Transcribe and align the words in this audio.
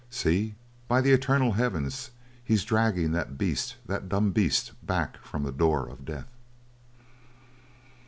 See! 0.09 0.55
By 0.87 0.99
the 1.01 1.11
eternal 1.11 1.51
heavens, 1.51 2.09
he's 2.43 2.65
dragging 2.65 3.11
that 3.11 3.37
beast 3.37 3.75
that 3.85 4.09
dumb 4.09 4.31
beast 4.31 4.71
back 4.81 5.23
from 5.23 5.43
the 5.43 5.51
door 5.51 5.87
of 5.87 6.05
death!" 6.05 6.31